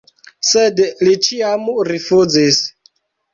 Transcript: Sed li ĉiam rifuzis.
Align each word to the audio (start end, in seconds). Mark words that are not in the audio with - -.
Sed 0.51 0.79
li 1.07 1.13
ĉiam 1.27 1.67
rifuzis. 1.91 2.59